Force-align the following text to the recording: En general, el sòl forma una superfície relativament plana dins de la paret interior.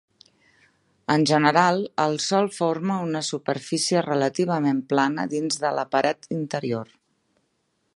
En 1.15 1.25
general, 1.31 1.81
el 2.05 2.17
sòl 2.29 2.49
forma 2.57 2.97
una 3.09 3.23
superfície 3.29 4.03
relativament 4.09 4.81
plana 4.95 5.31
dins 5.39 5.63
de 5.67 5.77
la 5.81 5.89
paret 5.95 6.31
interior. 6.43 6.95